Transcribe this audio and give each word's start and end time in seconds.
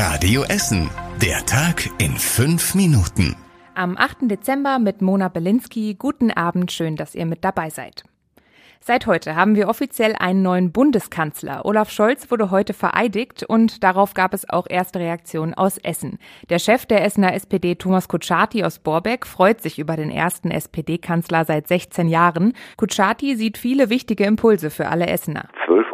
Radio 0.00 0.44
Essen. 0.44 0.88
Der 1.20 1.44
Tag 1.44 1.90
in 1.98 2.12
fünf 2.12 2.76
Minuten. 2.76 3.34
Am 3.74 3.96
8. 3.96 4.30
Dezember 4.30 4.78
mit 4.78 5.02
Mona 5.02 5.26
Belinsky. 5.26 5.96
Guten 5.98 6.30
Abend, 6.30 6.70
schön, 6.70 6.94
dass 6.94 7.16
ihr 7.16 7.26
mit 7.26 7.42
dabei 7.42 7.68
seid. 7.68 8.04
Seit 8.78 9.08
heute 9.08 9.34
haben 9.34 9.56
wir 9.56 9.68
offiziell 9.68 10.14
einen 10.14 10.42
neuen 10.42 10.70
Bundeskanzler. 10.70 11.64
Olaf 11.64 11.90
Scholz 11.90 12.30
wurde 12.30 12.52
heute 12.52 12.74
vereidigt 12.74 13.42
und 13.42 13.82
darauf 13.82 14.14
gab 14.14 14.34
es 14.34 14.48
auch 14.48 14.68
erste 14.70 15.00
Reaktionen 15.00 15.54
aus 15.54 15.78
Essen. 15.78 16.20
Der 16.48 16.60
Chef 16.60 16.86
der 16.86 17.04
Essener 17.04 17.34
SPD, 17.34 17.74
Thomas 17.74 18.06
Kutschaty 18.06 18.62
aus 18.62 18.78
Borbeck, 18.78 19.26
freut 19.26 19.60
sich 19.60 19.80
über 19.80 19.96
den 19.96 20.12
ersten 20.12 20.52
SPD-Kanzler 20.52 21.44
seit 21.44 21.66
16 21.66 22.06
Jahren. 22.06 22.52
Kutschaty 22.76 23.34
sieht 23.34 23.58
viele 23.58 23.90
wichtige 23.90 24.26
Impulse 24.26 24.70
für 24.70 24.86
alle 24.86 25.08
Essener. 25.08 25.48
12 25.66 25.86
Euro 25.86 25.86
Mindestlohn. 25.86 25.87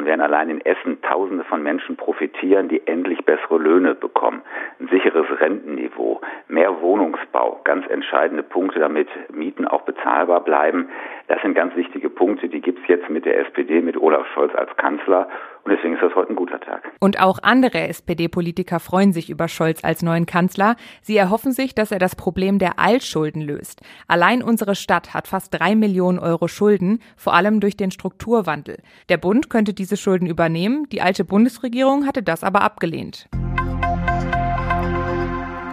Davon 0.00 0.08
werden 0.08 0.22
allein 0.22 0.48
in 0.48 0.64
Essen 0.64 1.02
Tausende 1.02 1.44
von 1.44 1.62
Menschen 1.62 1.94
profitieren, 1.94 2.68
die 2.70 2.86
endlich 2.86 3.22
bessere 3.26 3.58
Löhne 3.58 3.94
bekommen. 3.94 4.40
Ein 4.78 4.88
sicheres 4.88 5.26
Rentenniveau, 5.38 6.22
mehr 6.48 6.80
Wohnungsbau, 6.80 7.60
ganz 7.64 7.86
entscheidende 7.90 8.42
Punkte, 8.42 8.78
damit 8.78 9.08
Mieten 9.30 9.68
auch 9.68 9.82
bezahlbar 9.82 10.40
bleiben. 10.42 10.88
Das 11.28 11.42
sind 11.42 11.54
ganz 11.54 11.76
wichtige 11.76 12.08
Punkte, 12.08 12.48
die 12.48 12.62
gibt 12.62 12.78
es 12.78 12.88
jetzt 12.88 13.10
mit 13.10 13.26
der 13.26 13.40
SPD, 13.40 13.82
mit 13.82 13.98
Olaf 13.98 14.26
Scholz 14.32 14.54
als 14.54 14.74
Kanzler. 14.78 15.28
Und 15.64 15.72
deswegen 15.72 15.94
ist 15.94 16.02
das 16.02 16.14
heute 16.14 16.30
ein 16.30 16.36
guter 16.36 16.60
Tag. 16.60 16.82
Und 17.00 17.20
auch 17.20 17.38
andere 17.42 17.88
SPD-Politiker 17.88 18.80
freuen 18.80 19.12
sich 19.12 19.30
über 19.30 19.48
Scholz 19.48 19.84
als 19.84 20.02
neuen 20.02 20.26
Kanzler. 20.26 20.76
Sie 21.02 21.16
erhoffen 21.16 21.52
sich, 21.52 21.74
dass 21.74 21.92
er 21.92 21.98
das 21.98 22.16
Problem 22.16 22.58
der 22.58 22.78
Altschulden 22.78 23.42
löst. 23.42 23.80
Allein 24.08 24.42
unsere 24.42 24.74
Stadt 24.74 25.14
hat 25.14 25.28
fast 25.28 25.54
drei 25.54 25.74
Millionen 25.74 26.18
Euro 26.18 26.48
Schulden, 26.48 27.00
vor 27.16 27.34
allem 27.34 27.60
durch 27.60 27.76
den 27.76 27.90
Strukturwandel. 27.90 28.78
Der 29.08 29.18
Bund 29.18 29.50
könnte 29.50 29.74
diese 29.74 29.96
Schulden 29.96 30.26
übernehmen. 30.26 30.88
Die 30.90 31.02
alte 31.02 31.24
Bundesregierung 31.24 32.06
hatte 32.06 32.22
das 32.22 32.44
aber 32.44 32.62
abgelehnt. 32.62 33.28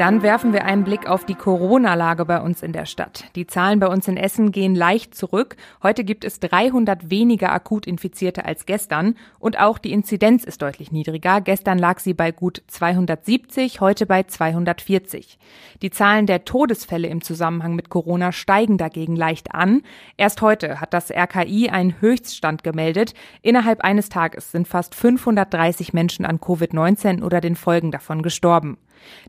Dann 0.00 0.22
werfen 0.22 0.54
wir 0.54 0.64
einen 0.64 0.84
Blick 0.84 1.06
auf 1.06 1.26
die 1.26 1.34
Corona-Lage 1.34 2.24
bei 2.24 2.40
uns 2.40 2.62
in 2.62 2.72
der 2.72 2.86
Stadt. 2.86 3.24
Die 3.34 3.46
Zahlen 3.46 3.80
bei 3.80 3.86
uns 3.86 4.08
in 4.08 4.16
Essen 4.16 4.50
gehen 4.50 4.74
leicht 4.74 5.14
zurück. 5.14 5.56
Heute 5.82 6.04
gibt 6.04 6.24
es 6.24 6.40
300 6.40 7.10
weniger 7.10 7.52
akut 7.52 7.86
Infizierte 7.86 8.46
als 8.46 8.64
gestern 8.64 9.14
und 9.38 9.60
auch 9.60 9.76
die 9.76 9.92
Inzidenz 9.92 10.44
ist 10.44 10.62
deutlich 10.62 10.90
niedriger. 10.90 11.42
Gestern 11.42 11.78
lag 11.78 11.98
sie 11.98 12.14
bei 12.14 12.32
gut 12.32 12.62
270, 12.68 13.82
heute 13.82 14.06
bei 14.06 14.22
240. 14.22 15.38
Die 15.82 15.90
Zahlen 15.90 16.24
der 16.24 16.46
Todesfälle 16.46 17.08
im 17.08 17.20
Zusammenhang 17.20 17.74
mit 17.74 17.90
Corona 17.90 18.32
steigen 18.32 18.78
dagegen 18.78 19.16
leicht 19.16 19.54
an. 19.54 19.82
Erst 20.16 20.40
heute 20.40 20.80
hat 20.80 20.94
das 20.94 21.10
RKI 21.10 21.68
einen 21.68 22.00
Höchststand 22.00 22.64
gemeldet. 22.64 23.12
Innerhalb 23.42 23.82
eines 23.82 24.08
Tages 24.08 24.50
sind 24.50 24.66
fast 24.66 24.94
530 24.94 25.92
Menschen 25.92 26.24
an 26.24 26.38
Covid-19 26.38 27.22
oder 27.22 27.42
den 27.42 27.54
Folgen 27.54 27.90
davon 27.90 28.22
gestorben. 28.22 28.78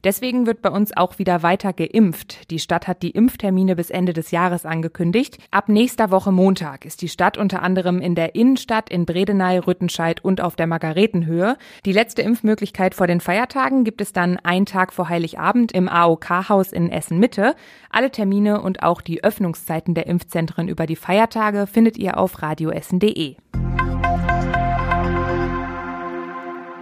Deswegen 0.04 0.46
wird 0.46 0.62
bei 0.62 0.70
uns 0.70 0.96
auch 0.96 1.20
wieder 1.20 1.44
weiter 1.44 1.74
geimpft. 1.74 2.50
Die 2.52 2.60
Stadt 2.60 2.88
hat 2.88 3.02
die 3.04 3.12
Impftermine 3.12 3.76
bis 3.76 3.90
Ende 3.90 4.14
des 4.14 4.32
Jahres 4.32 4.66
angekündigt. 4.66 5.38
Ab 5.52 5.70
nächster 5.70 6.12
Woche 6.12 6.32
Montag 6.32 6.86
ist 6.86 7.02
die 7.02 7.10
Stadt 7.10 7.38
unter 7.38 7.62
anderem 7.62 8.00
in 8.02 8.16
der 8.16 8.36
Innenstadt 8.36 8.90
in 8.90 9.06
Bredeney, 9.06 9.58
Rüttenscheid 9.58 10.24
und 10.24 10.42
auf 10.42 10.56
der 10.56 10.68
Margaretenhöhe. 10.68 11.58
Die 11.86 11.94
letzte 11.94 12.22
Impfmöglichkeit 12.22 12.96
vor 12.96 13.08
den 13.08 13.22
Feiertagen 13.22 13.84
gibt 13.84 14.02
es 14.02 14.14
dann 14.14 14.38
einen 14.38 14.66
Tag 14.66 14.94
vor 14.94 15.10
Heiligabend 15.10 15.72
im 15.72 15.90
AOK-Haus 15.90 16.72
in 16.72 16.90
Essen 16.90 17.20
Mitte. 17.20 17.56
Alle 17.90 18.12
Termine 18.12 18.62
und 18.62 18.84
auch 18.84 19.02
die 19.02 19.24
Öffnungszeiten 19.24 19.94
der 19.94 20.08
Impfzentren 20.08 20.68
über 20.68 20.86
die 20.86 20.96
Feiertage 20.96 21.68
findet 21.68 21.98
ihr 21.98 22.18
auf 22.18 22.42
radioessen.de. 22.42 23.36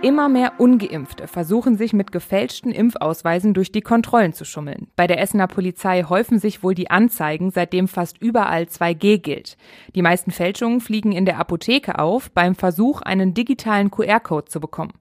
Immer 0.01 0.29
mehr 0.29 0.53
Ungeimpfte 0.59 1.27
versuchen 1.27 1.77
sich 1.77 1.91
mit 1.91 2.13
gefälschten 2.13 2.71
Impfausweisen 2.71 3.53
durch 3.53 3.73
die 3.73 3.81
Kontrollen 3.81 4.31
zu 4.31 4.45
schummeln. 4.45 4.87
Bei 4.95 5.07
der 5.07 5.19
Essener 5.19 5.47
Polizei 5.47 6.03
häufen 6.03 6.39
sich 6.39 6.63
wohl 6.63 6.73
die 6.73 6.89
Anzeigen, 6.89 7.51
seitdem 7.51 7.89
fast 7.89 8.17
überall 8.21 8.63
2G 8.63 9.17
gilt. 9.17 9.57
Die 9.95 10.01
meisten 10.01 10.31
Fälschungen 10.31 10.79
fliegen 10.79 11.11
in 11.11 11.25
der 11.25 11.37
Apotheke 11.37 11.99
auf, 11.99 12.31
beim 12.31 12.55
Versuch, 12.55 13.01
einen 13.01 13.33
digitalen 13.33 13.91
QR-Code 13.91 14.45
zu 14.45 14.61
bekommen. 14.61 14.93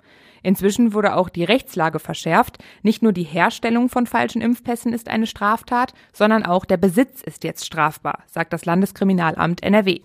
Inzwischen 0.43 0.93
wurde 0.93 1.15
auch 1.15 1.29
die 1.29 1.45
Rechtslage 1.45 2.01
verschärft. 2.01 2.59
Nicht 2.83 3.01
nur 3.01 3.13
die 3.13 3.23
Herstellung 3.23 3.89
von 3.89 4.07
falschen 4.07 4.43
Impfpässen 4.43 4.93
ist 4.93 5.09
eine 5.09 5.29
Straftat, 5.29 5.95
sondern 6.13 6.45
auch 6.45 6.65
der 6.65 6.77
Besitz 6.77 7.23
ist 7.23 7.45
jetzt 7.45 7.65
strafbar, 7.65 8.25
sagt 8.27 8.53
das 8.53 8.65
Landeskriminalamt 8.65 9.63
NRW. 9.63 10.01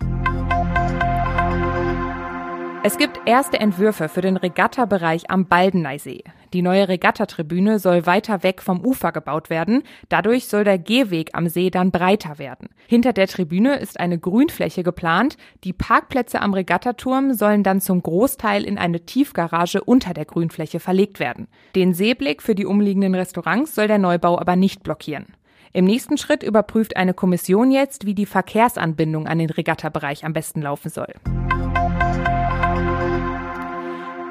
Es 2.86 2.98
gibt 2.98 3.18
erste 3.24 3.58
Entwürfe 3.58 4.10
für 4.10 4.20
den 4.20 4.36
Regattabereich 4.36 5.30
am 5.30 5.46
Baldeneysee. 5.46 6.22
Die 6.52 6.60
neue 6.60 6.86
Regattatribüne 6.86 7.78
soll 7.78 8.04
weiter 8.04 8.42
weg 8.42 8.60
vom 8.60 8.84
Ufer 8.84 9.10
gebaut 9.10 9.48
werden. 9.48 9.84
Dadurch 10.10 10.48
soll 10.48 10.64
der 10.64 10.76
Gehweg 10.76 11.30
am 11.32 11.48
See 11.48 11.70
dann 11.70 11.90
breiter 11.90 12.38
werden. 12.38 12.68
Hinter 12.86 13.14
der 13.14 13.26
Tribüne 13.26 13.76
ist 13.76 13.98
eine 13.98 14.18
Grünfläche 14.18 14.82
geplant. 14.82 15.38
Die 15.64 15.72
Parkplätze 15.72 16.42
am 16.42 16.52
Regattaturm 16.52 17.32
sollen 17.32 17.62
dann 17.62 17.80
zum 17.80 18.02
Großteil 18.02 18.64
in 18.64 18.76
eine 18.76 19.00
Tiefgarage 19.00 19.82
unter 19.82 20.12
der 20.12 20.26
Grünfläche 20.26 20.78
verlegt 20.78 21.20
werden. 21.20 21.48
Den 21.74 21.94
Seeblick 21.94 22.42
für 22.42 22.54
die 22.54 22.66
umliegenden 22.66 23.14
Restaurants 23.14 23.74
soll 23.74 23.88
der 23.88 23.96
Neubau 23.96 24.38
aber 24.38 24.56
nicht 24.56 24.82
blockieren. 24.82 25.28
Im 25.72 25.86
nächsten 25.86 26.18
Schritt 26.18 26.42
überprüft 26.42 26.98
eine 26.98 27.14
Kommission 27.14 27.70
jetzt, 27.70 28.04
wie 28.04 28.14
die 28.14 28.26
Verkehrsanbindung 28.26 29.26
an 29.26 29.38
den 29.38 29.48
Regattabereich 29.48 30.26
am 30.26 30.34
besten 30.34 30.60
laufen 30.60 30.90
soll. 30.90 31.14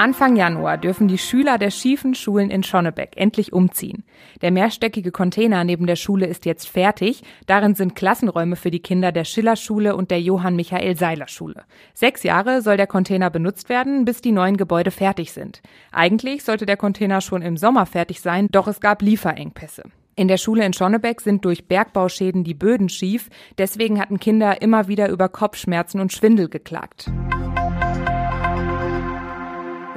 Anfang 0.03 0.35
Januar 0.35 0.77
dürfen 0.77 1.07
die 1.07 1.17
Schüler 1.17 1.57
der 1.57 1.71
schiefen 1.71 2.13
Schulen 2.13 2.49
in 2.49 2.61
Schonnebeck 2.61 3.13
endlich 3.15 3.53
umziehen. 3.53 4.03
Der 4.41 4.51
mehrstöckige 4.51 5.11
Container 5.11 5.63
neben 5.63 5.87
der 5.87 5.95
Schule 5.95 6.25
ist 6.25 6.45
jetzt 6.45 6.67
fertig. 6.67 7.23
Darin 7.45 7.73
sind 7.73 7.95
Klassenräume 7.95 8.57
für 8.57 8.69
die 8.69 8.81
Kinder 8.81 9.13
der 9.13 9.23
Schillerschule 9.23 9.95
und 9.95 10.11
der 10.11 10.19
Johann 10.19 10.57
Michael 10.57 10.97
Seiler 10.97 11.29
Schule. 11.29 11.63
Sechs 11.93 12.23
Jahre 12.23 12.61
soll 12.61 12.75
der 12.75 12.85
Container 12.85 13.29
benutzt 13.29 13.69
werden, 13.69 14.03
bis 14.03 14.19
die 14.19 14.33
neuen 14.33 14.57
Gebäude 14.57 14.91
fertig 14.91 15.31
sind. 15.31 15.61
Eigentlich 15.93 16.43
sollte 16.43 16.65
der 16.65 16.75
Container 16.75 17.21
schon 17.21 17.41
im 17.41 17.55
Sommer 17.55 17.85
fertig 17.85 18.19
sein, 18.19 18.49
doch 18.51 18.67
es 18.67 18.81
gab 18.81 19.01
Lieferengpässe. 19.01 19.83
In 20.17 20.27
der 20.27 20.37
Schule 20.37 20.65
in 20.65 20.73
Schonnebeck 20.73 21.21
sind 21.21 21.45
durch 21.45 21.69
Bergbauschäden 21.69 22.43
die 22.43 22.53
Böden 22.53 22.89
schief. 22.89 23.29
Deswegen 23.57 24.01
hatten 24.01 24.19
Kinder 24.19 24.61
immer 24.61 24.89
wieder 24.89 25.07
über 25.07 25.29
Kopfschmerzen 25.29 26.01
und 26.01 26.11
Schwindel 26.11 26.49
geklagt. 26.49 27.09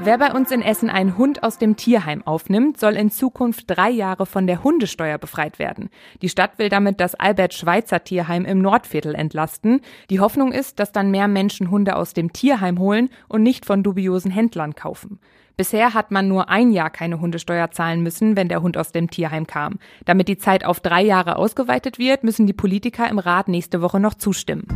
Wer 0.07 0.19
bei 0.19 0.33
uns 0.33 0.53
in 0.53 0.63
Essen 0.63 0.89
einen 0.89 1.19
Hund 1.19 1.43
aus 1.43 1.59
dem 1.59 1.75
Tierheim 1.75 2.25
aufnimmt, 2.25 2.79
soll 2.79 2.93
in 2.93 3.11
Zukunft 3.11 3.65
drei 3.67 3.91
Jahre 3.91 4.25
von 4.25 4.47
der 4.47 4.63
Hundesteuer 4.63 5.19
befreit 5.19 5.59
werden. 5.59 5.91
Die 6.23 6.29
Stadt 6.29 6.61
will 6.61 6.69
damit 6.69 7.01
das 7.01 7.17
Albert-Schweitzer 7.17 8.05
Tierheim 8.05 8.45
im 8.45 8.61
Nordviertel 8.61 9.17
entlasten. 9.17 9.81
Die 10.09 10.21
Hoffnung 10.21 10.53
ist, 10.53 10.79
dass 10.79 10.93
dann 10.93 11.11
mehr 11.11 11.27
Menschen 11.27 11.73
Hunde 11.73 11.97
aus 11.97 12.13
dem 12.13 12.33
Tierheim 12.33 12.79
holen 12.79 13.11
und 13.27 13.43
nicht 13.43 13.67
von 13.67 13.83
dubiosen 13.83 14.31
Händlern 14.31 14.77
kaufen. 14.77 15.19
Bisher 15.57 15.93
hat 15.93 16.13
man 16.13 16.29
nur 16.29 16.51
ein 16.51 16.71
Jahr 16.71 16.91
keine 16.91 17.19
Hundesteuer 17.19 17.73
zahlen 17.73 18.05
müssen, 18.05 18.37
wenn 18.37 18.49
der 18.49 18.63
Hund 18.63 18.79
aus 18.79 18.93
dem 18.93 19.11
Tierheim 19.11 19.49
kam. 19.49 19.81
Damit 20.05 20.29
die 20.29 20.39
Zeit 20.39 20.65
auf 20.65 20.79
drei 20.79 21.03
Jahre 21.03 21.35
ausgeweitet 21.35 21.99
wird, 21.99 22.23
müssen 22.23 22.47
die 22.47 22.53
Politiker 22.53 23.11
im 23.11 23.19
Rat 23.19 23.49
nächste 23.49 23.83
Woche 23.83 23.99
noch 23.99 24.15
zustimmen. 24.15 24.69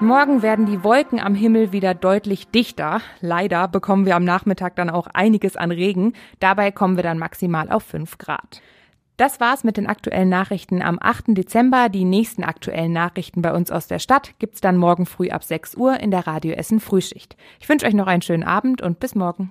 Morgen 0.00 0.42
werden 0.42 0.66
die 0.66 0.84
Wolken 0.84 1.20
am 1.20 1.34
Himmel 1.34 1.72
wieder 1.72 1.94
deutlich 1.94 2.48
dichter. 2.48 3.00
Leider 3.22 3.66
bekommen 3.66 4.04
wir 4.04 4.14
am 4.14 4.24
Nachmittag 4.24 4.76
dann 4.76 4.90
auch 4.90 5.06
einiges 5.06 5.56
an 5.56 5.70
Regen. 5.70 6.12
Dabei 6.38 6.70
kommen 6.70 6.96
wir 6.96 7.02
dann 7.02 7.18
maximal 7.18 7.70
auf 7.70 7.82
5 7.84 8.18
Grad. 8.18 8.60
Das 9.16 9.40
war's 9.40 9.64
mit 9.64 9.78
den 9.78 9.86
aktuellen 9.86 10.28
Nachrichten 10.28 10.82
am 10.82 10.98
8. 11.00 11.28
Dezember. 11.28 11.88
Die 11.88 12.04
nächsten 12.04 12.44
aktuellen 12.44 12.92
Nachrichten 12.92 13.40
bei 13.40 13.54
uns 13.54 13.70
aus 13.70 13.86
der 13.86 13.98
Stadt 13.98 14.34
gibt's 14.38 14.60
dann 14.60 14.76
morgen 14.76 15.06
früh 15.06 15.30
ab 15.30 15.42
6 15.42 15.76
Uhr 15.76 15.98
in 15.98 16.10
der 16.10 16.26
Radio 16.26 16.52
Essen 16.52 16.80
Frühschicht. 16.80 17.34
Ich 17.58 17.68
wünsche 17.68 17.86
euch 17.86 17.94
noch 17.94 18.06
einen 18.06 18.22
schönen 18.22 18.44
Abend 18.44 18.82
und 18.82 19.00
bis 19.00 19.14
morgen. 19.14 19.50